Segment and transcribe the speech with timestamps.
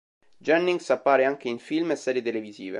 [0.39, 2.69] Jennings apparve anche in film e serie televisive.